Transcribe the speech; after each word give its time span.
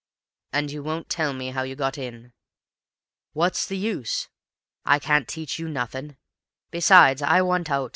"And 0.51 0.71
you 0.71 0.81
won't 0.81 1.09
tell 1.09 1.31
me 1.31 1.51
how 1.51 1.61
you 1.61 1.75
got 1.75 1.95
in?" 1.95 2.33
"Wot's 3.35 3.67
the 3.67 3.77
use? 3.77 4.29
I 4.83 4.97
can't 4.97 5.27
teach 5.27 5.59
YOU 5.59 5.69
nothin'. 5.69 6.17
Besides, 6.71 7.21
I 7.21 7.43
want 7.43 7.69
out. 7.69 7.89